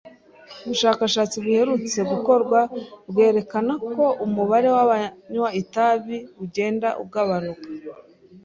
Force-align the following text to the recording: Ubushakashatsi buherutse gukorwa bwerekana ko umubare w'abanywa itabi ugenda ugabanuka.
Ubushakashatsi 0.63 1.35
buherutse 1.43 1.99
gukorwa 2.11 2.59
bwerekana 3.09 3.73
ko 3.95 4.05
umubare 4.25 4.69
w'abanywa 4.75 5.49
itabi 5.61 6.17
ugenda 6.43 6.87
ugabanuka. 7.03 7.67